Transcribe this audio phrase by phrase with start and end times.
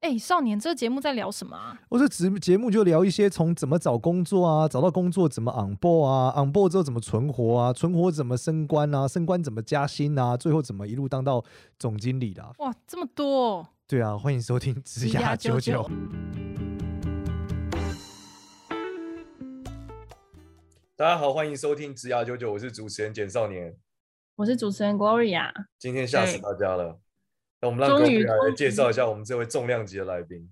[0.00, 1.76] 哎，少年，这个节目在聊什么啊？
[1.88, 11.44] 我这节节目就聊一些从怎么找工作啊，找到工作怎么 on board 啊，on board 之后怎么存活啊，存活怎么升官啊，升官怎么加薪啊，最后怎么一路当到
[11.80, 12.52] 总经理的啊。
[12.58, 13.66] 哇，这么多！
[13.88, 15.90] 对啊，欢迎收听职涯九九。
[20.94, 23.76] 大家好，欢迎收听职涯九九，我是主持人简少年，
[24.36, 25.50] 我是主持人 Gloria。
[25.76, 27.00] 今天吓死大家了。
[27.60, 30.48] 那我们让 Gloria 来介绍一下我们这位重量级的来宾，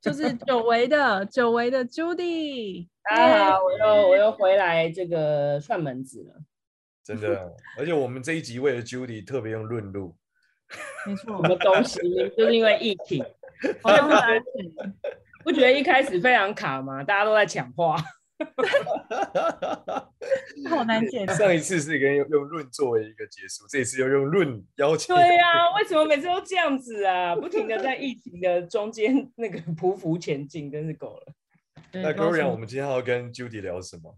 [0.00, 2.88] 就是久违的久违的 Judy。
[3.08, 6.34] 大家好，我又我又回来这个串门子了，
[7.04, 7.54] 真的。
[7.78, 10.16] 而且我们这一集为了 Judy 特别用论录，
[11.06, 12.00] 没错，我们东西
[12.36, 13.24] 就是因为疫情，
[15.44, 17.04] 不觉得一开始非常卡吗？
[17.04, 17.96] 大家都在抢话。
[20.68, 21.34] 好难解释。
[21.34, 25.14] 上一次是跟用用论作为一个结束，这一次又用论邀请。
[25.14, 27.34] 对呀、啊，为什么每次都这样子啊？
[27.36, 31.32] 不停的在疫情的中间那个匍匐前进，真是够了。
[31.92, 34.16] 那 Gloria，我们今天要跟 Judy 聊什么？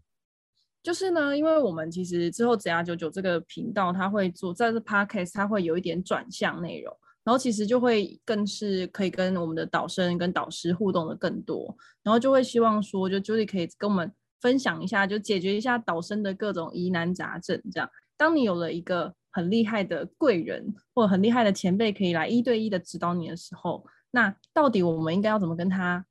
[0.83, 6.97] 就是呢，因为我们其实之后职涯九九这个频道，它会做在这 Podcast，它会有一点转向内容。
[7.23, 17.61] 然后其实就会更是可以跟我们的导生跟导师互动的更多，然后就会希望说，就 Judy 可以跟我们分享一下，就解决一下导生的各种疑难杂症。
[17.71, 26.05] 这样，当你有了一个很厉害的贵人或者很厉害的前辈可以来一对一的指导你的时候，那到底我们应该要怎么跟他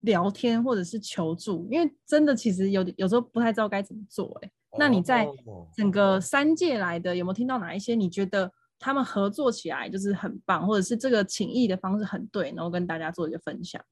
[0.00, 1.68] 聊天或者是求助？
[1.70, 4.36] 因为真的其实有有时候不太知道该怎么做。
[4.40, 5.28] 哎，那你在
[5.76, 8.50] 整个三届来的有没有听到哪一些你觉得？
[8.78, 13.82] 他们合作起来就是很棒，或者是这个情谊的方式很对，然后跟大家做一个分享。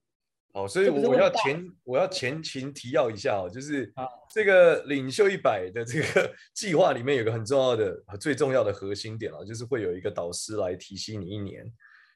[0.52, 3.92] 好，所以我要前我要前情提要一下哦，就是
[4.32, 11.64] 这个领袖一百的这个 计划里面有个很重要的、最重要的核心点啊，就是会有一个导师来提醒你一年。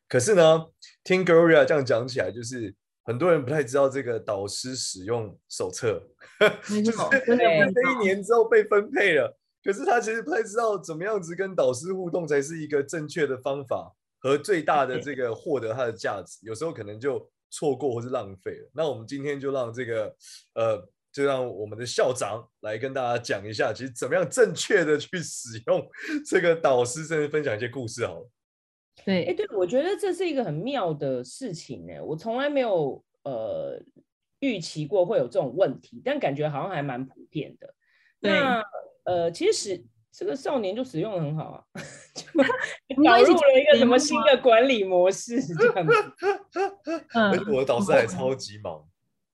[0.07, 0.65] 可是呢，
[1.03, 2.73] 听 Gloria 这样讲起来，就是
[3.03, 6.01] 很多人不太知道这个导师使用手册，
[6.63, 9.37] 就是这一年之后被分配了。
[9.69, 18.71] 可是他其实不太知道怎么样子跟导师互动才是一个正确的方法和最大的 这个获得他的价值，有时候可能就错过或是浪费了。
[18.73, 20.17] 那我们今天就让这个
[20.55, 25.87] 呃，就让我们的校长来跟大家讲一下，其实怎么样正确的去使用
[26.25, 28.31] 这个导师，甚至分享一些故事好了。
[29.05, 32.03] 对，哎，对，我觉得这是一个很妙的事情呢。
[32.03, 33.79] 我从来没有呃
[34.41, 37.75] 预期过会有这种问题，但感觉好像还蛮普遍的。
[38.21, 38.65] 那
[39.09, 39.83] 呃，其实
[40.13, 41.65] 这个少年就使用的很好啊，
[43.03, 45.93] 导入了一个什么新的管理模式这样子。
[47.19, 48.87] 而且我的导师还超级忙，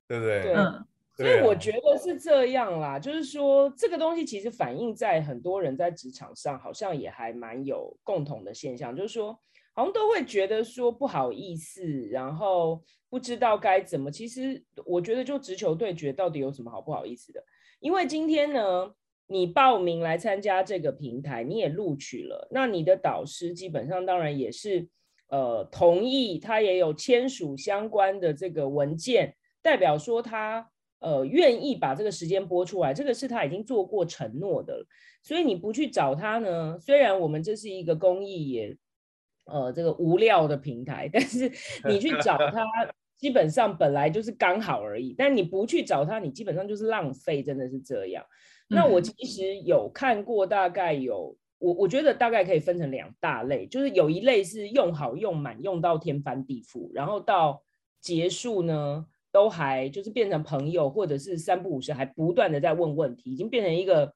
[0.07, 0.43] 对不对？
[0.45, 0.55] 对，
[1.17, 9.37] 所以我觉得是这样啦，就是说这个东西其实反映在很多人在职场上，好像也还蛮有共同的现象，就是说
[9.73, 11.83] 好像都会觉得说不好意思，
[12.13, 12.81] 然后
[13.11, 14.09] 不知道该怎么。
[14.09, 17.43] 其实我觉得就直球对决，到底有什么好不好意思的？
[17.81, 18.95] 因为今天呢。
[19.27, 24.87] 你报名来参加这个平台，你也录取了，那你的导师基本上当然也是
[25.29, 30.69] 呃同意，他也有签署相关的这个文件，代表说他
[31.01, 34.87] 呃愿意把这个时间播出来，这个是他已经做过承诺的了。
[35.23, 38.77] 所以你不去找他呢，虽然我们这是一个公益也
[39.47, 41.51] 呃这个无料的平台， 但是
[41.89, 42.63] 你去找他，
[43.17, 45.15] 基本上本来就是刚好而已。
[45.17, 48.23] 但你不去找他，你基本上就是浪费，真的是这样。
[48.67, 57.63] 那我其实有看过，大概有我我觉得大概可以分成两大类，就是有一类是用好用满用到天翻地覆，然后到
[58.01, 64.13] 结束呢都还就是变成朋友，或者是三不五时还不断的在问问题，已经变成一个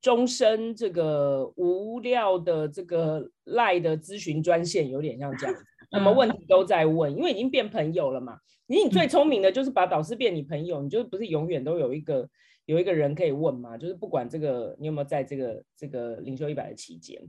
[0.00, 8.38] 终身这个无料的这个赖的咨询专线，有点像这样子， 什么问题都在问，因为已经变朋友了嘛。
[8.66, 12.28] 你你最聪明的就是把导师变你朋友，你就不是永远都有一个。
[12.66, 17.20] 有一个人可以问嘛，就是不管这个你有没有在这个这个领袖一百的期间，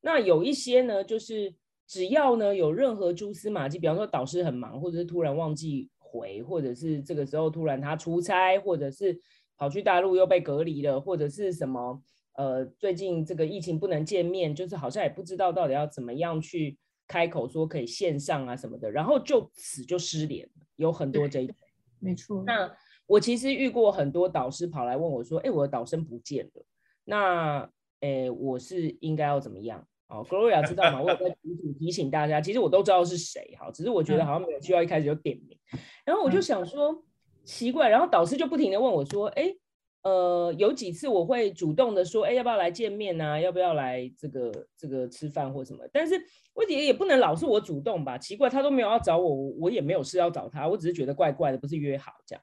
[0.00, 1.54] 那有一些呢，就是
[1.86, 9.18] 只要呢有任何蛛丝马迹，比方说导师很忙，或者是突然忘记回，或者是这个时候突然他出差，或者是
[9.56, 12.02] 跑去大陆又被隔离了，或者是什么
[12.34, 21.54] 呃最近这个疫情不能见面，就是好像也不知道到底要怎么样去开口说可以线上啊什么的，然后就此就失联，有很多这一种，
[21.98, 22.74] 没错，那。
[23.08, 26.64] 我其实遇过很多导师跑来问我说：“哎，我的导生不见了，
[27.04, 27.68] 那，
[28.00, 31.02] 哎，我是应该要怎么样？”哦，Gloria 知道吗？
[31.02, 35.58] 我有在提醒提醒大家，其实我都知道是谁，哈，只是我觉得好像没有需要一开始就点名。
[36.04, 37.02] 然后我就想说
[37.44, 39.54] 奇怪，然后导师就不停的问我说：“哎，
[40.02, 43.40] 呃，有几次我会主动的说，哎，要不要来见面啊？
[43.40, 45.82] 要不要来这个这个吃饭或什么？
[45.92, 46.14] 但是
[46.54, 48.16] 问题也不能老是我主动吧？
[48.16, 52.42] 奇怪，他都没有要找我，我也没有事要找他，我只是觉得怪怪的，不是约好这样。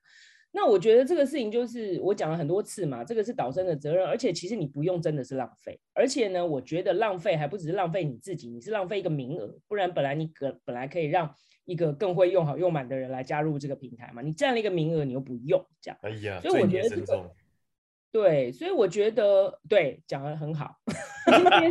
[0.56, 11.36] 那我觉得这个事情就是我讲了很多次嘛，这个是导生的责任，而且其实你不用真的是浪费，而且呢，我觉得浪费还不只是浪费你自己，你是浪费一个名额，不然本来你可本来可以让
[11.66, 17.30] 一个更会用好用满的人来加入这个平台嘛，你占了一个名额，你又不用这样，哎呀，所以我觉得这个。
[18.12, 20.76] 对，所以我觉得对讲得很好。
[21.26, 21.70] 天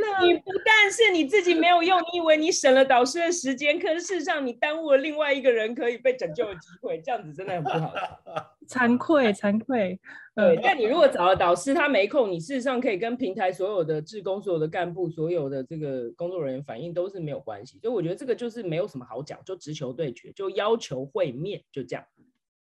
[0.00, 0.24] 哪！
[0.24, 7.92] 你不但是你自己没有用，你以为你省了导师的时间，可是事实上你耽误了另外一个人可以被拯救的机会，这样子真的很不好。
[8.66, 10.00] 惭愧，惭愧。
[10.34, 17.78] 对，但你如果找了导师，他没空，你事实上可以跟平台所有的志工、所有的干部、所有的这个工作人员反映，都是没有关系。
[17.80, 22.04] 所以我觉得这个就是没有什么好讲，就直球对决，就要求会面，就这样。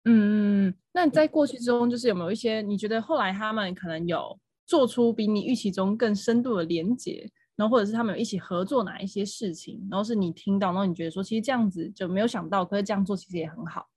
[0.06, 13.88] 嗯，那你在过去之中，就是有没有一些你觉得后来他们可能有做出比你预期中更深度的连接，然后或者是他们有一起合作哪一些事情，然后是你听到，然后你觉得说其实这样子就没有想到，可是这样做其实也很好。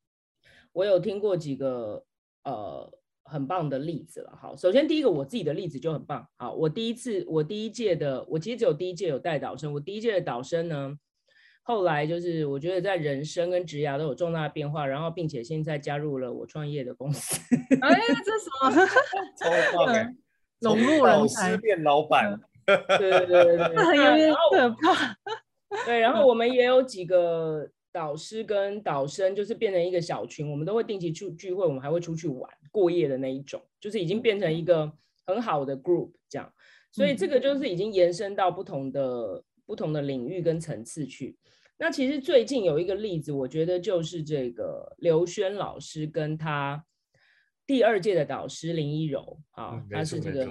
[0.72, 2.04] 我有听过几个
[2.44, 2.92] 呃
[3.24, 10.98] 很棒的例子了，好，首先第一个我自己的例子就很棒，好，我第一次我第一届的，我其实只有第一届有带导生，我第一届的导生呢。
[11.64, 17.40] 后来就是我觉得在人生跟职涯都有重大的变化，然后并且现在加入了我创业的公司。
[17.80, 18.86] 哎，这是什么？
[19.38, 20.12] 超棒哎！
[20.58, 22.36] 融入人才变老板，
[22.66, 25.16] 对对对对对，很 有点可怕。
[25.86, 34.92] 对，然后我们也有几个导师跟导生，就是变成一个小群，我们都会定期去聚会，我们还会出去玩过夜的那一种，就是已经变成一个
[35.26, 36.52] 很好的 group 这样。
[36.90, 39.44] 所以这个就是已经延伸到不同的。
[39.64, 41.38] 不同的领域跟层次去，
[41.78, 46.84] 那其实最近有一个例子，我觉得就是这个刘轩老师跟他
[47.66, 50.44] 第二届的导师林一柔，啊，他是这个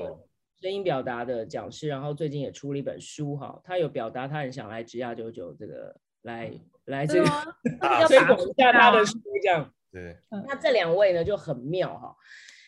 [0.61, 6.51] 声音表达的讲师，然后最近也出了一本书，哈，他有表达他很想来职亚九九这个来
[6.85, 7.29] 来这个
[8.07, 9.73] 推广一下他的书，这样。
[9.91, 10.15] 对，
[10.47, 12.15] 那这两位呢就很妙哈，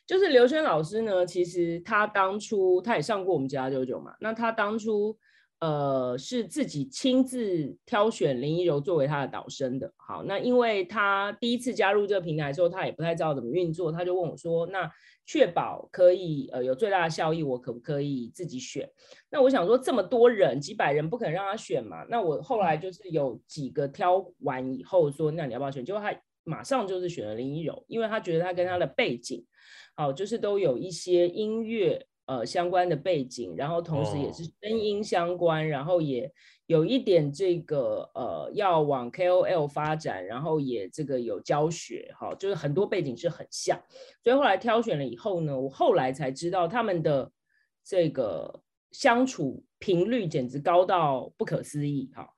[0.06, 5.18] 就是刘轩老师呢，其实他当初他也上过我们职涯九九嘛，那他当初。
[5.64, 9.90] 呃，是自己亲自挑选林依柔作为他的导生的。
[9.96, 14.92] 好，那因为他第一次加入这个平台的时候，他也不太知道怎么运作，他就问我说：“那
[15.26, 18.86] 确保可以呃有最大的效益，我可不可以自己选？”
[19.32, 22.04] 那我想说，这么多人几百人不可能让他选嘛。
[22.10, 26.14] 那我后来就是有几个挑完以后说：“那你要不要选？”结果他
[26.44, 29.46] 马上就是选了林依柔，因为他觉得他跟他的背景，
[29.96, 32.06] 好，就是都有一些音乐。
[32.34, 36.32] 呃，相关的背景，然后同时也是声音相关，哦、然后也
[36.66, 43.80] 有一点这个呃，要往 KOL 发展，然后也这个有教学，哈，就是很多背景是很像，
[44.24, 47.32] 所以后来挑选了以后呢，我后来才知道他们的
[47.84, 52.33] 这个相处频率简直高到不可思议，哈。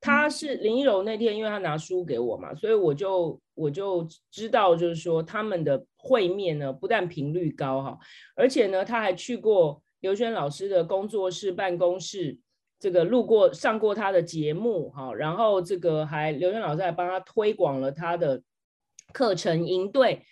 [0.00, 7.98] 他是林一柔那天，因为他拿书给我嘛，所以我就我就知道，就是说他们的会面呢，不但频率高哈，
[8.36, 12.38] 而且呢，他还去过刘轩老师的工作室办公室，
[12.78, 18.42] 这个路过上过他的节目哈，然后这个还刘轩老师还帮他推广了他的
[19.12, 20.22] 课程营队，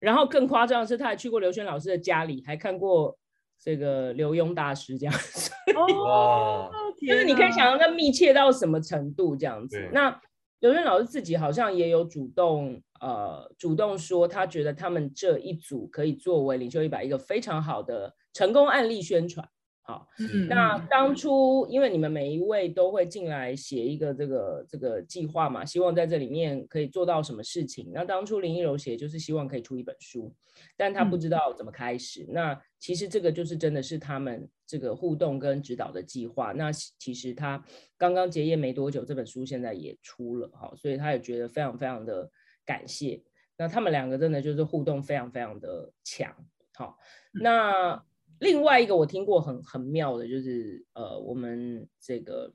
[0.00, 3.16] 然后更夸张的是，他还去过刘轩老师的家里，还看过。
[3.64, 6.68] 这个刘墉大师这样子， 哦，
[7.06, 9.88] 就是你可以想象那密切到什么程度这样子。
[9.92, 10.20] 那
[10.60, 19.48] 刘润老师自己好像也有主动，呃，主动说他觉得他们这一组可以作为领袖一百一个非常好的成功案例宣传。
[19.84, 27.90] 好，嗯、那当初因为你们每一位都会进来写一个这个这个计划嘛，希望在这里面可以做到什么事情。
[27.92, 30.32] 那当初林一柔写就是希望可以出一本书，
[30.76, 32.22] 但他不知道怎么开始。
[32.28, 36.52] 嗯、那其实这个就是真的是他们这个互动跟指导的计划。
[36.52, 37.60] 那其实他
[37.98, 42.30] 刚刚结业没多久，这本书现在也出了，哈，所以他也觉得非常非常的
[42.64, 43.20] 感谢。
[43.56, 46.32] 那他们两个真的就是互动非常非常的强，
[46.72, 46.96] 好，
[47.32, 48.00] 那。
[48.42, 52.52] 另外一个我听过很很妙的，就是呃，我们这个，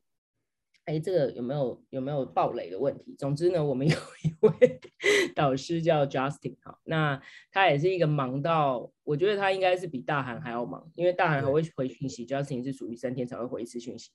[0.84, 3.16] 哎，这个有没有有没有暴雷的问题？
[3.18, 4.52] 总之呢，我们有一位
[5.34, 7.22] 导师叫 Justin 哈，那
[7.54, 14.12] 他也是一个忙到，我觉得他应该是比大韩还要忙，因为大韩还会回讯息，Justin 是属于三天才会回一次讯息，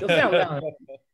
[0.00, 0.60] 就 非常非常。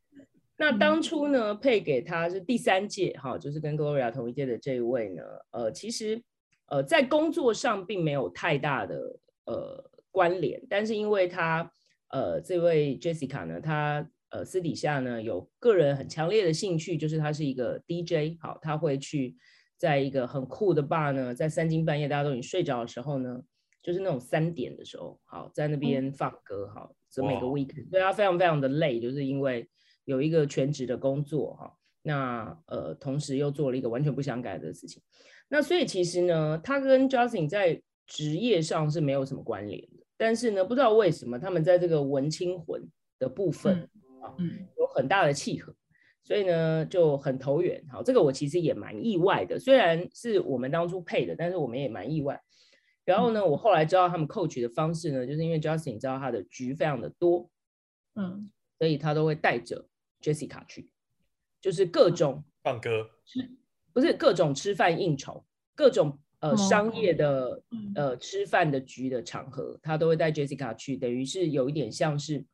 [0.57, 6.23] 那当初呢，配给他是第三届哈，就是跟 Gloria 同一届的这一位呢，呃，其实
[6.69, 9.19] 呃在工作上并没有太大的。
[9.47, 11.71] 呃，关联，但是因为他，
[12.11, 19.37] 呃，这位 Jessica 呢，他呃私底下呢有个人很强烈的兴趣，就是他是一个 DJ，好，他会去
[19.77, 23.41] 在一个很酷的 bar 呢，在三更半夜大家都已经睡着的时候呢，
[23.83, 29.69] 就是那种三点的时候，好在那边放歌，好，这每个 weekend，对他，非常非常的累，就是因为
[30.05, 35.03] 有一个全职的工作哈，那呃，同时又做了一个完全不想改的事情，
[35.49, 42.87] 那所以其实呢，他跟 Justin 在职业上是没有什么关联的，但是呢，不知道为什么他们在这个文青魂
[43.19, 43.89] 的部分
[44.21, 45.75] 啊，嗯，有很大的契合。
[46.23, 47.83] 所以呢，就很投缘。
[47.91, 52.39] 好，这个我其实也蛮意外的，虽然是我们当初配的，但是我们也蛮意外。
[53.07, 57.51] 然后呢，我后来知道他们 coach 的方式呢，就是因为 Justin 知道他的局非常的多，
[58.15, 59.89] 嗯，所以他都会带着
[60.21, 60.91] Jessica 去，
[61.63, 63.09] 就是各种放歌，
[63.95, 65.43] 不是各种吃饭应酬，
[65.75, 67.63] 各种呃商业的
[67.95, 72.45] 呃吃饭的局的场合，他都会带 Jessica 去，等于是有一点像是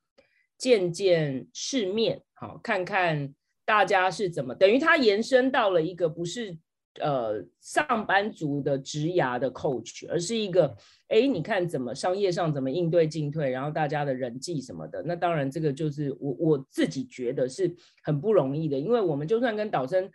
[0.59, 3.35] 见见世面，好，看看。
[3.69, 6.57] 大家是怎么等于他延伸到了一个不是
[7.01, 10.73] 呃上班族的职涯的 coach，而是一个
[11.09, 15.03] 哎，你看怎么商业上怎么应对进退，然后大家的人际什么的。
[15.03, 17.75] 那当然这个就是我我自己觉得是
[18.05, 20.09] 很不容易的，因为我们就算跟导生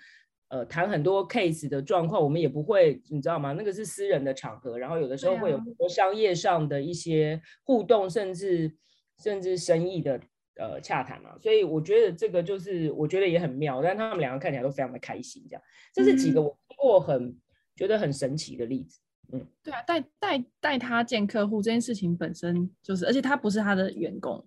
[0.52, 3.54] 呃谈很多 case 的状况，我们也不会你知道吗？
[3.54, 8.72] 那个是私人的场合，然后有的时候会有很多商业上的一些互动，甚至
[9.18, 10.22] 甚至生意的。
[10.60, 17.38] 呃，洽谈嘛，所以我觉得这个就是我觉得也很妙，但他们两个看起来都非常的开心，这样，这是几个我听过很、嗯、
[17.76, 19.00] 觉得很神奇的例子。
[19.32, 24.46] 嗯，对啊，带带带他见客户这件事情本身就是，而且他不是他的员工，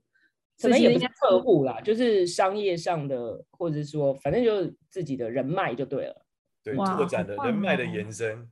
[0.61, 6.25] 可能也不是客户啦，就是商业上的，或者说反正就是自己的人脉就对了，
[6.63, 8.47] 对，拓展的人脉的延伸，哦、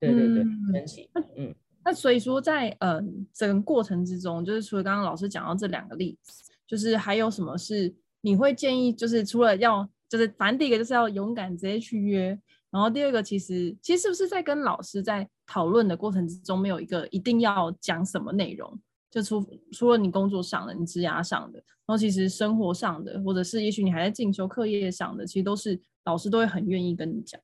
[0.00, 1.10] 对对对，神奇。
[1.36, 3.00] 嗯，那所以说在呃
[3.32, 6.44] 整个过程之中，就是除了刚刚老师讲到这两个例子。
[6.70, 8.92] 就是还有什么是你会建议？
[8.92, 12.26] 就是除了要，就是反正第一个就是要勇敢直接去约，
[12.70, 18.80] 然后第二个其实其实是不是在跟老师在讨论的过程之中，没有一个一定要讲什么内容？
[19.10, 27.40] 就除除了你工作上的、你职涯上的，然后其实生活上的，或者是也许你还在进修课业上的，其实都是老师都会很愿意跟你讲。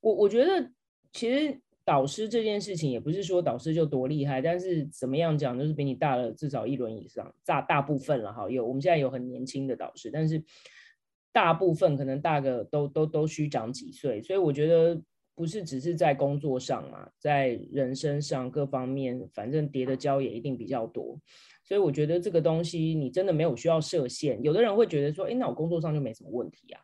[0.00, 0.70] 我我觉得
[1.12, 1.60] 其实。
[1.84, 8.48] 导师这件事情也不是说导师就多厉害，但是怎么样讲，就是比你大了至少一轮以上，大大部分了哈。
[8.48, 10.40] 有我们现在有很年轻的导师，但是
[11.32, 15.02] 大部分可能大个都都都需长几岁，所以我觉得
[15.34, 21.18] 不是只是在工作上嘛，在人生上各方面，反正叠的胶也一定比较多。
[21.64, 24.42] 所以我觉得这个东西你真的没有需要设限。
[24.42, 26.80] 有的人会觉得说，哎，那我工作上就没什么问题啊。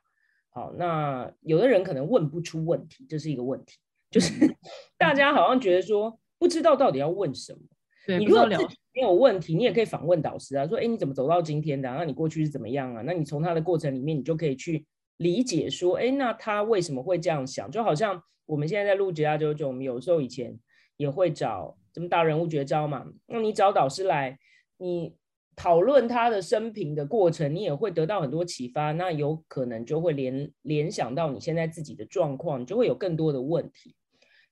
[0.50, 3.76] 好，那有的人可能问不出问题，这是一个问题。
[4.10, 4.32] 就是
[4.96, 7.58] 大家好像觉得说不知道到底要问什么。
[8.06, 11.96] 对，你如果自己没有问题，你也可以访问导师啊，说哎，你怎么走到今天的啊？
[11.98, 13.02] 那你过去是怎么样啊？
[13.04, 14.86] 那你从他的过程里面，你就可以去
[15.18, 17.70] 理解说，哎，那他为什么会这样想？
[17.70, 20.58] 就好像我们现在在录职涯99，我们有时候以前
[20.96, 23.06] 也会找这么大人物绝招嘛。
[23.26, 24.38] 那你找导师来，
[24.78, 25.14] 你
[25.54, 28.92] 讨论他的生平的过程，你也会得到很多启发。
[28.92, 33.94] 那有可能就会联联想到你现在自己的状况，你就会有更多的问题。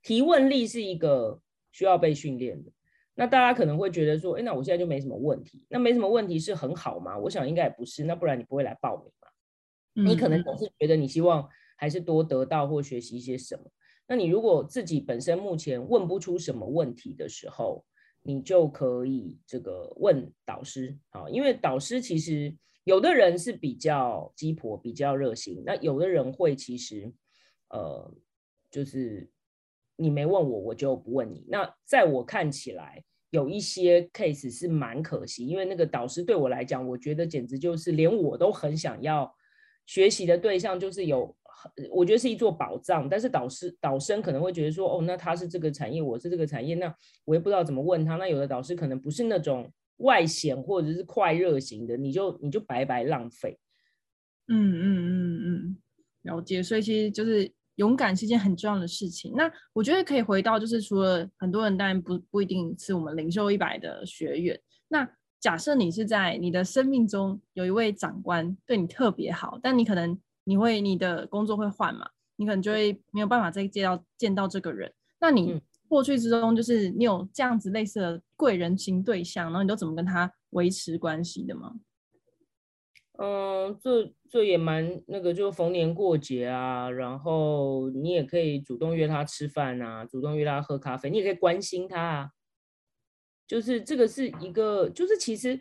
[0.03, 1.41] 提问力是一个
[1.73, 2.71] 需要被训练的。
[3.15, 5.65] 那大家可能会觉得说，哎，那我现在就没什么问题。
[5.71, 7.17] 那没什么问题是很好吗？
[7.17, 8.05] 我想应该也不是。
[8.05, 10.11] 那不然你不会来报名嘛？
[10.11, 11.49] 你可能总是觉得你希望
[11.79, 13.63] 还是多得到或学习一些什么。
[14.07, 17.85] 那你如果自己本身目前问不出什么问题的时候，
[18.23, 20.99] 你就可以这个问导师。
[21.11, 27.13] 好，因为导师其实有的人是比较鸡婆、比较热心，那有的人会其实
[27.71, 28.15] 呃
[28.71, 29.31] 就是。
[29.99, 31.47] 你没问我，我就不问你。
[31.49, 39.35] 那在我看起来，有一些 case 是蛮可惜，因为那个导师对我来讲，我觉得简直就是连我都很想要
[39.87, 41.35] 学习的对象，就是有，
[41.91, 43.09] 我觉得是一座宝藏。
[43.09, 46.95] 但是导师导生可能会觉得说，哦，那他是这个产业，我是这个产业，那
[47.25, 48.17] 我也不知道怎么问他。
[48.17, 53.59] 那有的导师可能不是那种外显或者是快热型的，你就你就白白浪费。
[54.49, 55.77] 嗯嗯嗯嗯，
[56.23, 56.63] 了解。
[56.63, 57.53] 所以其实就是。
[57.77, 59.35] 勇敢是一件很重要的事情。
[59.37, 64.59] 那我觉得可以回到，就是除了很多人当然不不一定是我们领袖一百的学员。
[64.89, 65.07] 那
[65.39, 70.19] 假设你是在你的生命中有一位长官对你特别好，但你可能
[70.49, 74.93] 你会你的工作会换嘛，你可能就会没有办法再见到见到这个人。
[75.19, 81.75] 那你过去之中，就是你有这样子类似的贵人型对象，然后你都怎么跟他维持关系的吗？
[83.19, 92.31] 嗯，这这也蛮那个，就逢年过节啊，然后你也可以主动约他吃饭啊，主动约他喝咖啡，你也可以关心他啊。
[93.47, 95.59] 就是这个是一个，就是其实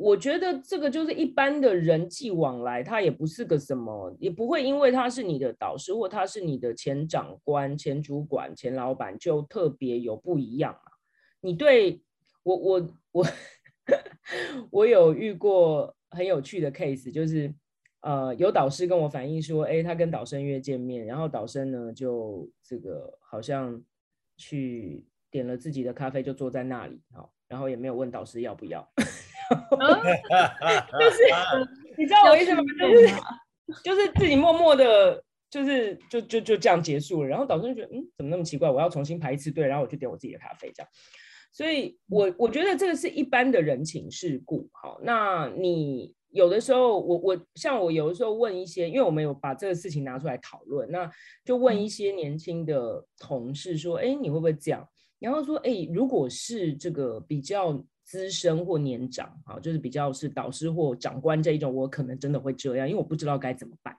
[0.00, 10.92] 我觉得这个就是一般的人际往来，他也不是个什么，也不会因为他是你的导师或他是你的前长官、前主管、前老板就特别有不一样嘛。
[11.40, 12.00] 你对
[12.44, 13.26] 我，我，我，
[14.70, 17.52] 我有遇过很有趣的 case，就是
[18.02, 23.82] 呃，有导师跟我反映说，哎，他跟导生约见面，然后导生呢就这个好像
[24.36, 27.32] 去点了自己的咖啡，就坐在那里，好。
[27.48, 28.86] 然后也没有问导师要不要，
[30.98, 31.18] 就是
[31.96, 32.62] 你知道我意思吗？
[32.78, 37.28] 就是就是自己默默的，就是就就就这样结束了。
[37.28, 38.70] 然后导师就觉得，嗯，怎么那么奇怪？
[38.70, 40.88] 我要重新排一次队，然后我去点我自己的咖啡，这样。
[41.52, 44.68] 所以我我觉得这个是一般的人情世故。
[44.72, 51.10] 好，那你有的时候，我我像我有的时候问一些，因为我们有把这个事情拿出来讨论，那
[51.44, 54.86] 就问一些年轻的同事说，哎，你会不会这样？
[55.18, 63.94] 然后说，哎，如果是这个比较资深或年长，啊，就是比较是导师或长官这一种，我可能真的会这样，因为我不知道该怎么办。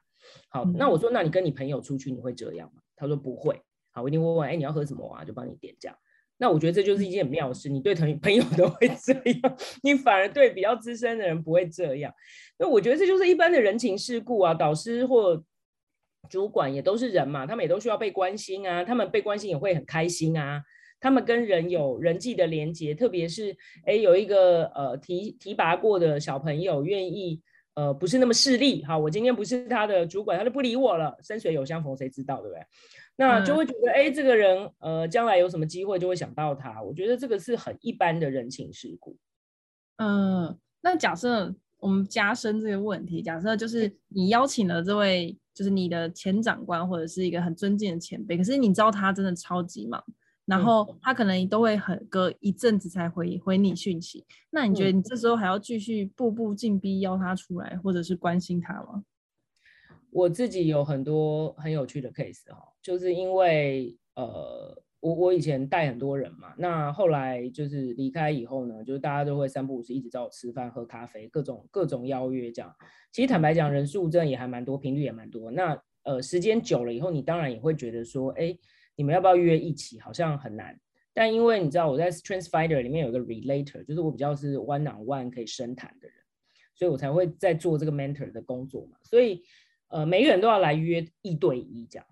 [0.49, 2.81] 好，那我说，那你跟你朋友出去，你会这样吗？
[2.95, 3.61] 他说不会。
[3.91, 5.23] 好，我一定会问，哎，你要喝什么啊？
[5.23, 5.95] 就帮你点这样。
[6.37, 12.11] 那我觉得这就是一件很妙的事，你对朋朋友都会这样， 你反而对比较资深的人不会这样。
[12.57, 15.43] 那我觉得这就是一般的人情世故啊，导师或
[16.29, 20.63] 主管也都是人嘛，他们也都需要被关心啊，他们被关心也会很开心啊。
[20.99, 27.41] 他们跟人有人际的连接，特别是哎，有一个呃提提拔过的小朋友愿意
[27.75, 31.17] 呃不是那么势利，好，我今天不是他的主管，他就不理我了。
[31.21, 32.61] 山水有相逢，谁知道，对不对？
[33.15, 36.81] 那就会觉得哎、嗯，这个人呃将来有什么机会就会想到他。
[36.81, 39.17] 我觉得这个是很一般的人情世故。
[39.97, 50.01] 嗯，那假设我们加深这个问题，假设就是你邀请了这位就是你的前长官或者是一个很尊敬的前辈，可是你知道他真的超级忙。
[50.49, 59.03] 然后他可能都会很隔一阵子才回回你讯息，那你觉得你这时候还要继续步步进逼邀他出来，或者是关心他吗？
[60.09, 72.75] 我自己有很多很有趣的 case 哈，就是因为呃，我我以前带很多人嘛，那后来就是离开以后呢，就是大家都会三不五时一直找我吃饭喝咖啡，各种各种邀约这样。
[73.11, 75.51] 其实坦白讲，人数真的也还蛮多，频率也蛮多。
[75.51, 78.57] 那呃，时间久了以后，你当然也会觉得说，哎。
[78.99, 79.97] 你们要不要约一起？
[80.01, 80.77] 好像很难，
[81.13, 86.17] 但因为你知道我在 Strengths Finder 里面有一个 Relator，就是我比较是 One on One 可以深谈的人，
[86.75, 88.97] 所以我才会在做这个 Mentor 的工作嘛。
[89.03, 89.41] 所以
[89.87, 92.05] 呃，每个人都要来约一对一这样。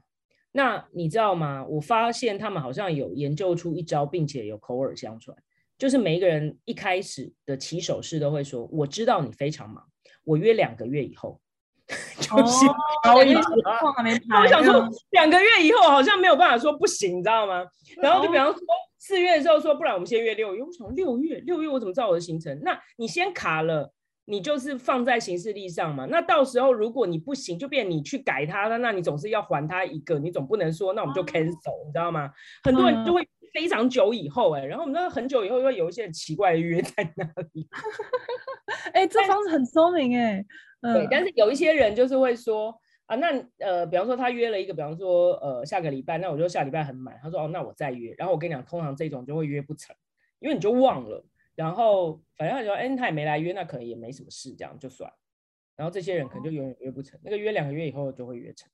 [0.54, 1.66] 那你知道吗？
[1.66, 5.38] 我发现他们好像有研究出一招，并且有口耳相传，
[5.78, 9.84] 就是每一个人一开始的起手式都会说：“我知道你非常忙，
[10.24, 11.42] 我约两个月以后。”
[12.20, 12.66] 就是
[13.04, 13.42] 好意思，
[14.42, 17.66] 我想说两个月以后好像没有办法说不行，你知道吗？
[18.02, 18.60] 然后就比方说
[19.00, 20.62] 四月的时候说，不然我们先约六月。
[20.62, 22.60] 我想六月，六月我怎么知道我的行程？
[22.62, 23.94] 那你先卡了，
[24.26, 26.06] 你就是放在行事历上嘛。
[26.08, 32.30] 那到时候如果你不行，就变你去改它了，那你总是要还他一个，你总不能说那我们就 cancel，你知道吗？
[32.64, 37.24] 很多人就会非常久以后哎、欸，然后我们那很久以后又会有一些很奇怪的约在那
[37.54, 37.70] 里。
[38.92, 40.46] 哎、欸，这方式很聪明哎、欸。
[40.82, 42.74] 对，但是有一些人就是会说
[43.08, 43.28] 啊，那
[43.60, 47.18] 呃，比方说他约了一个，比方说呃下个礼拜，那我就下礼拜很满。
[47.22, 48.14] 他说哦，那我再约。
[48.18, 49.96] 然后我跟你讲，通常这种就会约不成，
[50.40, 51.26] 因为你就忘了。
[51.56, 55.12] 然后反正他说，哎，他也没来约，那可能也没什么事，这样就算。
[55.76, 58.70] 然后这些人可能就永远约不成，那个约两个月以后就会约成。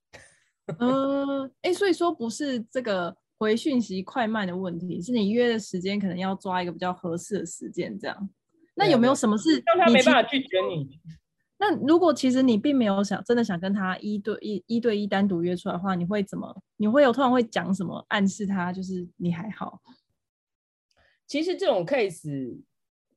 [0.80, 8.30] 嗯，哎，所以说不是这个回讯息快慢的问题，是你约的时间可能要抓一个比较合适的时间，这样。
[8.76, 11.00] 那有没有什么事让他没办法拒绝你？
[11.58, 16.54] 那如果其实你并没有想真的想跟他一对一一对一单独约出来的话，你会怎么？
[16.78, 19.80] 你会有突然会讲什么暗示他就是你还好？
[21.26, 22.60] 其实这种 case，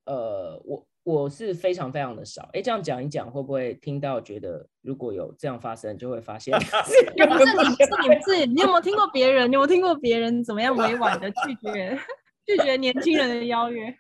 [0.05, 2.49] 呃，我我是非常非常的少。
[2.53, 6.57] 哎，这样讲一讲会不会听到觉得如果有这样发生，就会发现？
[6.57, 9.51] 不是你是你是你有没有听过别人？
[9.51, 11.99] 你有没有听过别人怎么样委婉的拒绝
[12.47, 13.93] 拒绝年轻人的邀约？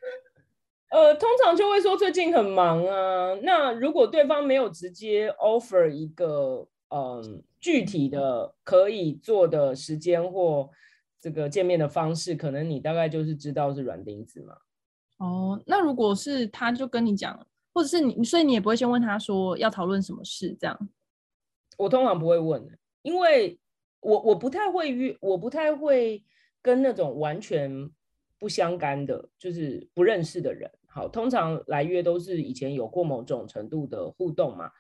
[0.89, 3.35] 呃，通常就会说最近很忙啊。
[3.43, 10.71] 那如果对方没有直接 offer 一个嗯、呃、具体的可以做的时间或
[11.21, 14.57] 这个见面的方式，可能你大概就是知道是软钉子嘛。
[15.19, 17.45] 哦，那如果是他就跟你讲，
[17.75, 20.89] 或者是你，所以你也不会先问他说要讨论什么事这样？
[21.77, 22.65] 我通常不会问，
[23.03, 23.59] 因为
[24.01, 26.25] 我我不太会约，我不太会
[26.63, 27.91] 跟那种完全。
[28.39, 30.71] 不相干的，就是不认识的人。
[30.87, 34.71] 好，通常来约都是以前有过某种程度的互动嘛。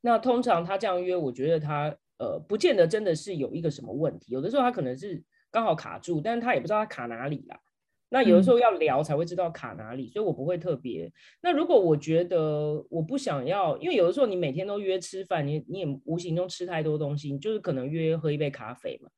[0.00, 4.32] 那通常他这样约，我觉得他呃，不见得真的是有一个什么问题。
[4.32, 7.60] 有的时候他可能是刚好卡住，但是他也不知道他卡哪里啦。
[8.08, 11.12] 那有的时候要聊才会知道卡哪里，所以我不会特别。
[11.42, 19.10] 那如果我觉得我不想要，因为有的时候你每天都约吃饭，你你也无形中吃太多东西，你就是可能约喝一杯咖啡嘛，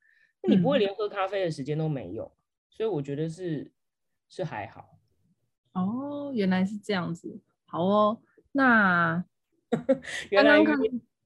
[0.43, 2.33] 那你不会连喝咖啡的时间都没有，
[2.71, 3.71] 所以我觉得是
[4.29, 4.99] 是还好。
[5.73, 8.21] 哦，原来是这样子，好哦，
[8.53, 9.25] 那
[10.31, 10.75] 原来约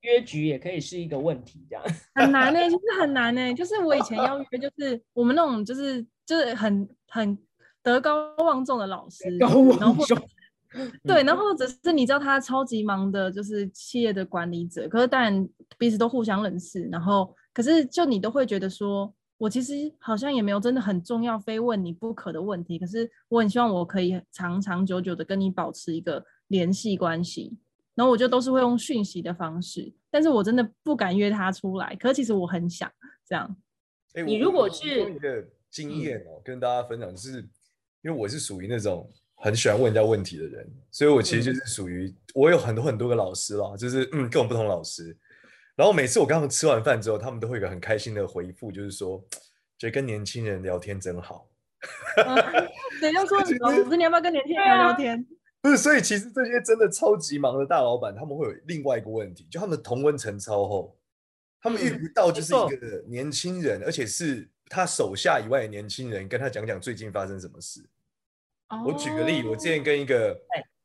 [0.01, 1.85] 约局也可以是一个问题，这样
[2.15, 7.39] 很难呢、欸，就是很难呢、欸，就是我以前要约，就是我们那种就是就是很很。
[7.85, 10.17] 德高望重的老师，高望重，
[11.03, 19.13] 对，然后或者是你知道他超级忙的，就是企业的管理者，可是当然彼此都互相认识，然后可是就你都会觉得说，
[19.43, 27.59] 我其实好像也没有真的很重要，非问你不可的问题，可是我很希望我可以长长久久的跟你保持一个联系关系，
[27.97, 32.89] 然后我就都是会用讯息的方式，但是我真的不敢约他出来，可是其实我很想
[33.27, 33.57] 这样。
[34.15, 37.49] 欸、你如果是一个经验哦，嗯、跟大家分享就是。
[38.05, 45.17] 因为我是属于那种很喜欢问人家问题的人，所以我其实就是属于、嗯、我有很多很多个老师啦，就是嗯各种不同老师。
[45.77, 49.23] 然后每次我跟他们吃完饭之后，他们都会有一个很开心的回复，就是说
[49.79, 51.49] 觉得跟年轻人聊天真好。
[52.15, 55.27] 对、啊，要说 老师，你要不要跟年轻人聊聊天？
[55.63, 60.97] 不是，所以其实这些真的超级忙的大老板，他们会有另外一个问题，就他们的同温层超厚，
[61.61, 64.49] 他们遇不到就是一个年轻人，嗯、而且是。
[64.75, 67.85] 他手下以外的年轻人跟他讲讲最近发生什么事。
[68.69, 68.87] Oh.
[68.87, 70.35] 我举个例，我之前跟一个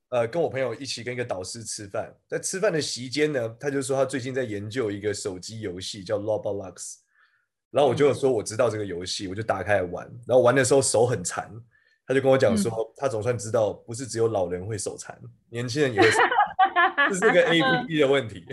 [0.10, 6.96] 呃跟我朋友一起跟一个导师吃饭，在吃饭的席间呢，他就说他最近在研究一个手机游戏叫 Roblox，
[7.72, 11.52] 然后我就说我知道这个游戏，我就打开来玩，然后玩的时候手很残，
[12.06, 18.46] 他就跟我讲说他总算知道不是只有老人会手残，年轻人也会手残，这是个 APP 的问题，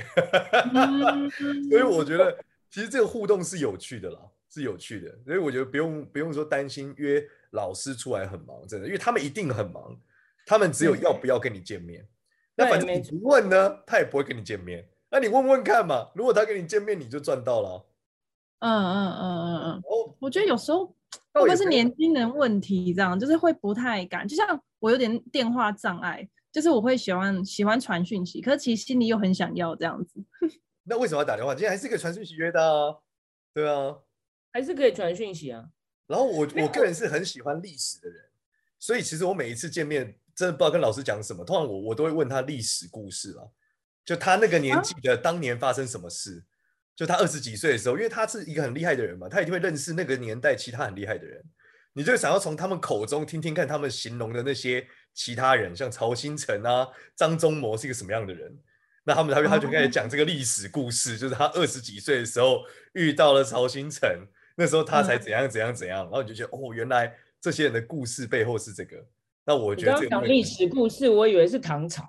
[1.71, 2.37] 所以我觉得
[2.71, 4.19] 其实这个互动是有趣的啦。
[4.51, 10.01] 是有趣的，所以我觉得不用不用说担心约老师出来很忙，真的，因为他们一定很忙，
[10.47, 12.03] 他们只有要不要跟你见面。
[12.03, 12.09] 嗯、
[12.57, 14.89] 那反正你不问呢，他也不会跟你见面。
[15.11, 17.87] 那你问问看嘛，如果他跟你见面，你就赚到了。
[18.61, 19.71] 嗯嗯嗯嗯嗯。
[19.79, 20.87] 哦，我觉得有时候
[21.33, 24.27] 会不会是年轻人问题，这样就是会不太敢。
[24.27, 30.25] 就像我有点电话障碍，就是我会喜欢喜欢传讯息，可是其实心里又很想要这样子。
[30.85, 31.55] 那为什么要打电话？
[31.55, 32.97] 今天还是可以传讯息约的啊。
[33.53, 33.97] 对啊。
[34.53, 35.65] 还是可以传讯息啊。
[36.07, 38.25] 然后我我个人是很喜欢历史的人，
[38.79, 41.45] 所以其实我每一次见面，真的不知道跟老师讲什么。
[41.45, 43.53] 通常我我都会问他历史故事了，
[44.05, 46.45] 就他那个年纪的当年发生什么事。
[46.97, 51.43] 就他二十几岁的时候，因为他是一个很厉害的人嘛，他一定会认识那个年代其他很厉害的人。
[51.93, 58.57] 你就想要从他们口中听听看，他们形容的那些其他人，像曹兴诚啊、张忠谋是一个什么样的人。
[59.03, 64.09] 那他们他他就开始讲这个历史故事，就是他二十几岁的时候遇到了曹兴诚。
[64.57, 69.05] 那时候他才怎样怎样怎样，然后你就觉得哦，原来这些人的故事背后是这个。
[69.47, 72.03] 那我觉得这个讲历史故事，我以为是唐朝，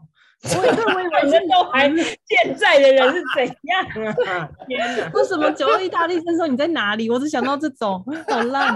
[0.58, 1.90] 我以为我以为是都还
[2.26, 4.50] 健在的人是怎样啊？
[4.68, 5.12] 天哪！
[5.14, 7.10] 为什么九二意大利生说你在哪里？
[7.10, 8.76] 我只想到这种好烂。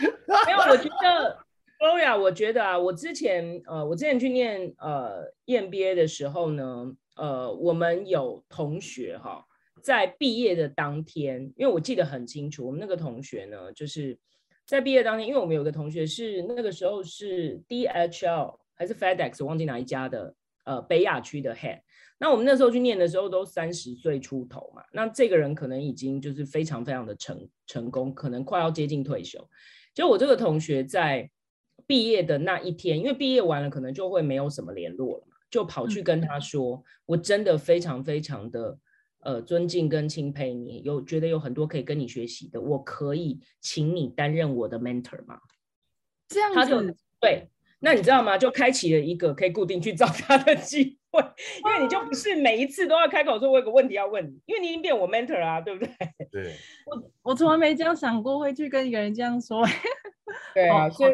[0.00, 1.38] 没有，我觉得
[1.78, 9.44] Gloria，我觉得啊，我之前呃，我之前去念呃 EMBA 的时候呢，呃，我们有同学哈。
[9.80, 14.18] 在毕业的当天，因为我记得很清楚，我们那个同学呢，就是
[14.68, 20.34] 在毕业当天，因为我们有个同学是那个时候是 DHL 还是 FedEx，我忘记哪一家的，
[20.66, 21.80] 呃，北亚区的 head。
[22.18, 29.42] 那我们那时候去念的时候都三十岁出头嘛，那这个人可能已经就是非常非常的成成功，可能快要接近退休。
[29.94, 31.30] 就我这个同学在
[31.86, 38.78] 毕业的那一天，因为毕业完了可能就会没有什么联络了嘛，就跑去跟他说，嗯、我真的非常非常的。
[39.20, 45.40] 呃，尊敬跟钦佩你，有觉得有很多可以跟你学习的，我可以请你担任我的 mentor 吗？
[46.28, 46.80] 这样子，他就
[47.20, 47.48] 对，
[47.80, 48.38] 那你知道吗？
[48.38, 51.20] 就开启了一个可以固定去找他的机会，
[51.64, 55.90] 因为你就不是每一次都要开口说，我有个问题要问你，因为你已经变我 mentor 啊，对不对？
[56.30, 56.54] 对，
[56.86, 59.66] 我我从来没这样想过会去跟一个人这样说。
[60.54, 61.12] 对啊，所以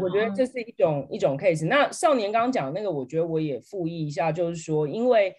[0.00, 1.66] 我觉得这是一种一种 case。
[1.66, 5.32] 那少年刚刚讲的那个，我觉得我也附议一下，就是说，因为。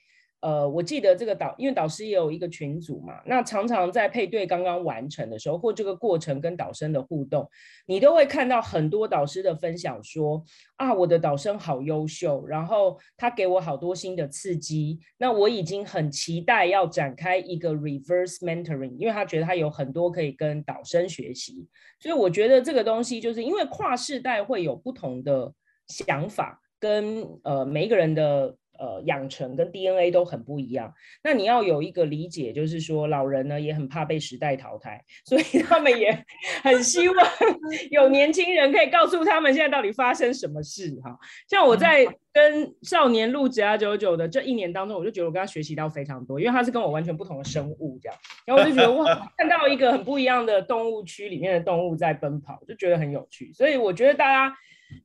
[0.46, 7.50] 呃，我记得这个导，因为导师也有一个群组嘛，那常常在配对刚刚完成的时候，或这个过程跟导生的互动，
[7.88, 21.66] 你都会看到很多导师的分享说，啊，我的导生好优秀，然后他给我好多新的刺激，那我已经很期待要展开一个 reverse mentoring，因为他觉得他有很多可以跟导生学习，
[22.00, 25.52] 所以我觉得这个东西就是因为跨世代会有不同的
[25.88, 28.56] 想法，跟呃每一个人的。
[28.80, 30.94] 呃养成跟 DNA 都很不一样。
[31.24, 36.12] 那你要有一个理解，就是说老人呢也很怕被时代淘汰， 所以他们也
[36.64, 37.28] 很希望
[37.92, 41.18] 有年轻人可以告诉他们现在到底发生什么事哈。
[41.50, 53.54] 像我在跟少年录职啊九九的这一年当中，我就觉得我跟他学习到非常多，因为他是跟我完全不同的生物这样，然后我就觉得哇，看到一个很不一样的动物区里面的动物在奔跑，就觉得很有趣。
[53.54, 54.56] 所以我觉得大家。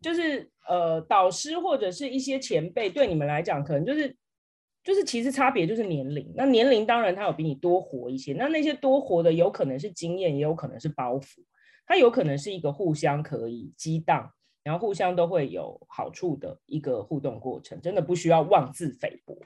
[0.03, 4.17] 就是呃，导师或者是一些前辈，对你们来讲，可能就是
[4.85, 6.33] 就是其实差别就是年龄。
[6.37, 11.43] 那年龄当然他有比你多活一些，那那些多活的有可能是经验，也有可能是包袱。
[11.85, 19.37] 它有可能是一个互相可以激荡，然后互相都会有好处的一个互动过程，真的不需要妄自菲薄。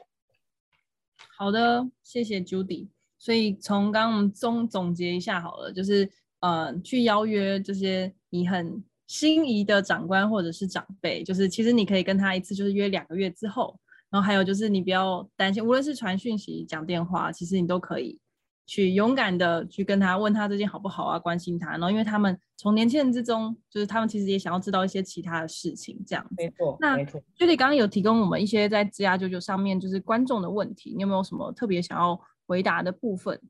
[1.38, 2.88] 好的，谢谢 Judy。
[3.16, 6.06] 所以从刚刚我们总总结一下好了，就是
[6.40, 8.84] 呃，去邀约这些你很。
[9.06, 13.78] 心仪的长官或者是长辈，就是其实你可以跟他一次，就是约两个月之后。
[14.10, 18.16] 然后还有就是你不要担心，无论是传讯息、讲电话，其实你都可以
[18.64, 21.72] 去勇敢的去跟他问他最近好不好啊，关心他。
[21.72, 26.34] 然后因为他们从年轻人之中，就是他们其实也想要知道一些其他的事情，这样子。
[26.38, 26.96] 没错，那。
[27.36, 33.40] 就你刚刚有提供我们一些在职涯99上面就是观众的问题，你有没有什么特别想要回答的部分？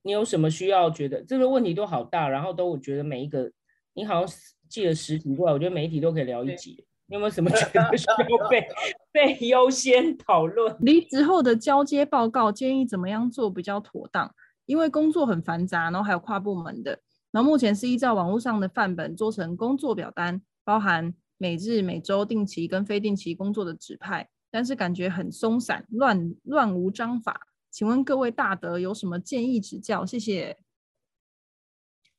[0.00, 3.52] 你有什么需要觉得这个问题都好大，然后都我觉得每一个
[3.92, 4.38] 你好像。
[4.72, 6.82] 寄了十题过来，我觉得每一题都可以聊一集。
[7.04, 8.66] 你有没有什么觉得需要被
[9.12, 10.74] 被优先讨论？
[10.80, 14.34] 离职后的交接报告建议怎么样做比较妥当？
[14.64, 16.98] 因为工作很繁杂，然后还有跨部门的。
[17.30, 27.42] 然后目前是依照网络上的范本做成工作表单，包含每日、每周定期跟非定期工作的指派，但是感觉很松散，乱乱无章法。
[27.70, 30.06] 请问各位大德有什么建议指教？
[30.06, 30.56] 谢谢。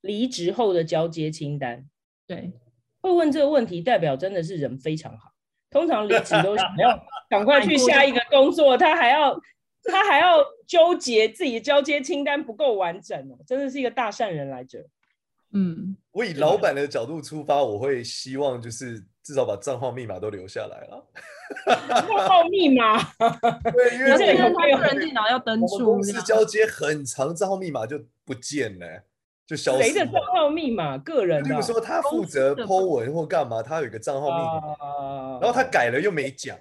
[0.02, 1.88] 离职后的交接清单。
[2.36, 2.52] 对，
[3.02, 5.32] 会问这个问题，代表真的是人非常好。
[5.69, 9.34] 通常离职都想要赶快 去下一个工作，他还要
[9.84, 14.86] 他还要纠结自己交接清单不够完整哦，真的是一个大善人来着。
[15.52, 21.08] 嗯，我以老板的角度出发，我会希望就是至少把账号密码都留下来了。
[21.89, 22.98] 账号密码，
[23.72, 29.04] 对，因为他个人电脑要登出，公司交接很长，账号密码就不见了。
[29.45, 29.84] 就消失。
[29.84, 30.97] 谁的账号密码？
[30.99, 31.49] 个人的。
[31.49, 36.58] 比如说他负责 po 文或干嘛，他有一个账号密码，uh, 然后他改了又没讲，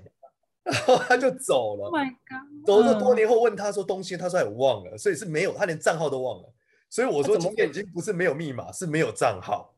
[0.64, 1.85] 然后他就走了。
[1.87, 2.66] Oh my god！
[2.66, 6.49] 走了多年后问他说东西，他说也忘了，所以是没有，他连账号都忘了。
[6.93, 9.75] 所以我说今天已经不是没有密码，是没有账号。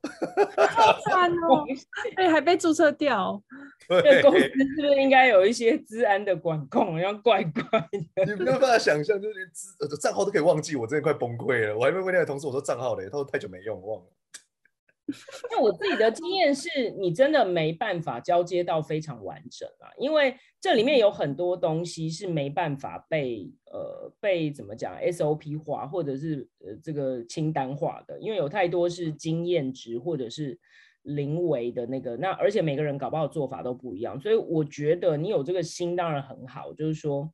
[0.68, 1.64] 好惨哦！
[2.18, 3.40] 哎，还被注册掉。
[3.86, 6.94] 对，公司是不是应该有一些治安的管控？
[6.94, 7.78] 好像怪怪
[8.16, 8.24] 的。
[8.26, 11.78] 你没有办法想象，就是连资账号都可以忘记，我真的快崩溃了。
[11.78, 14.06] 我还没问那个同事，我说账号嘞，他说太久没用，忘了。
[15.50, 30.58] 那我自己的经验是，你真的没办法交接到非常完整啊，因为这里面有很多东西是没办法被呃被怎么讲 SOP 化，或者是呃这个清单化的，因为有太多是经验值或者是
[31.02, 37.30] 临危的那个，那而且每个人搞不好做法都不一样，所以我觉得你有这个心当然很好，就是说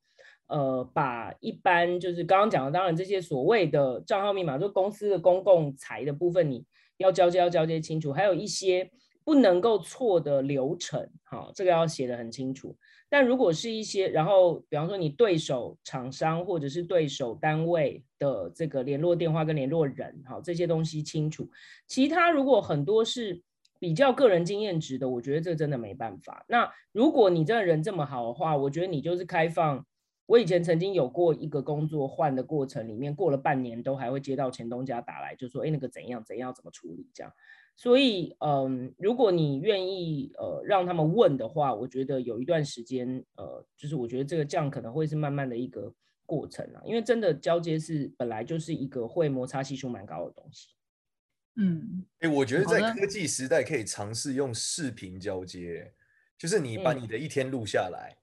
[0.48, 6.66] 呃把一般就是刚刚讲的，当然这些所谓的账号密码，就公司的公共财的部分你。
[7.00, 8.88] 要交接要交接清楚，还有一些
[9.24, 12.76] 不能够错的流程，好，这个要写的很清楚。
[13.08, 21.50] 但如果是一些，然后比方说你对手厂商或者是对手单位的这个联络电话跟联络人，好，这些东西清楚。
[21.88, 23.42] 其他如果很多是
[23.78, 26.44] 比较个人经验值的，我觉得这真的没办法。
[26.48, 29.84] 那如果你真的人这么好的话，我觉得你就是开放。
[30.30, 37.32] 我以前曾经有过一个工作换的过程里面，过了半年都还会接到前东家打来，就说，哎，那个怎样怎样怎么处理这样。
[37.74, 45.92] 所以，嗯，如果你愿意呃让他们问的话，我觉得有一段时间，呃，就是我觉得这个这样可能会是慢慢的一个
[46.24, 50.68] 过程啊，因为真的交接是本来就是一个会摩擦系数蛮高的东西。
[51.56, 55.92] 嗯，哎，我觉得在科技时代可以尝试用视频交接，
[56.38, 58.14] 就是你把你的一天录下来。
[58.14, 58.19] 嗯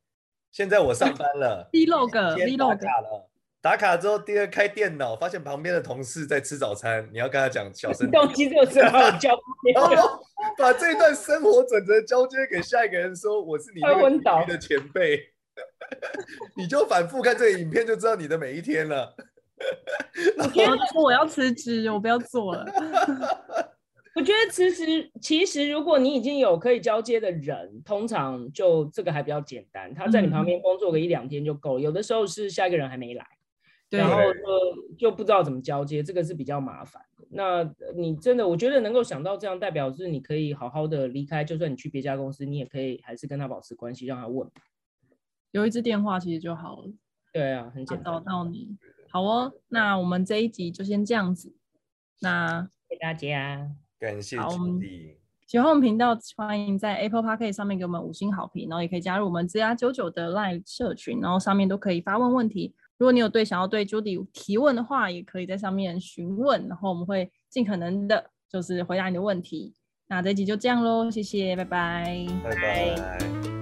[0.51, 3.29] 现在我上班了， vlog，vlog 打卡了，
[3.61, 9.11] 打卡之后第二开电脑，发现旁边的同事在吃早餐，你要跟他讲小声，动机就是要。
[9.17, 9.73] 交 接，
[10.57, 15.19] 把这段生活准则交接给下一个人，说我是你那个领域的前辈，
[16.55, 19.13] 你就反复看这个影片，就知道你的每一天了。
[20.37, 20.43] 我
[20.93, 22.65] 说我要辞职，我不要做了。
[24.17, 31.81] 我觉得其实其实如果你已经有可以交接的人，通常就这个还比较简单，他在你旁边工作个一两天就够了。
[31.81, 33.23] 有的时候是下一个人还没来，
[33.91, 37.27] 然后就就不知道怎么交接，这个是比较麻烦的。
[37.29, 44.49] 那你真的我觉得能够想到这样，代表是你可以好好的离开，就算你去别家公司，你也可以还是跟他保持关系，让他问。
[45.51, 46.91] 有一支电话其实就好了。
[47.31, 48.13] 对啊，很简单。
[48.15, 48.77] 找到你。
[49.11, 51.55] 好哦，那我们这一集就先这样子。
[52.19, 54.37] 那谢谢大家，感谢。
[55.45, 62.75] 喜欢我们频道，欢迎在 Apple Podcast 上面给我们五星好评，然后也可以加入我们 ZR 九九的 Live 社群，然后上面都可以发问问题。
[62.97, 69.73] 如果你有对想要对 Judy 提问的话，也可以在上面询问，然后我们会尽可能的，就是回答你的问题。
[70.09, 73.56] 那这一集就这样喽，谢谢，拜拜，拜拜。